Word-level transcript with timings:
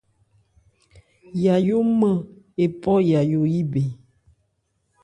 Yayó 1.43 1.77
nman 1.89 2.17
ephɔ́ 2.63 2.95
Nmɔya 2.99 3.19
yí 3.51 3.59
bɛn. 3.71 3.89